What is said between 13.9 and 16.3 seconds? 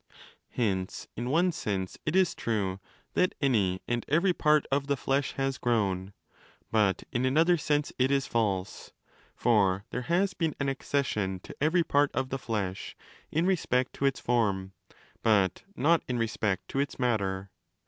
to its form, but not in